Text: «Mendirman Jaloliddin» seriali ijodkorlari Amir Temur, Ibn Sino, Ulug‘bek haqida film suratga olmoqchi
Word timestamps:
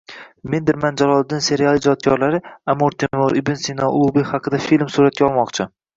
«Mendirman 0.53 0.95
Jaloliddin» 1.01 1.43
seriali 1.47 1.81
ijodkorlari 1.81 2.39
Amir 2.75 2.97
Temur, 3.05 3.37
Ibn 3.43 3.61
Sino, 3.65 3.91
Ulug‘bek 3.99 4.29
haqida 4.35 4.63
film 4.69 4.91
suratga 4.97 5.29
olmoqchi 5.29 5.69